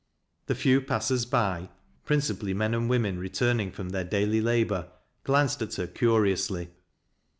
[0.47, 1.69] The few passers by—
[2.07, 4.89] ^principally men and women returning from their daily labor—
[5.25, 6.71] glanced at her curiously.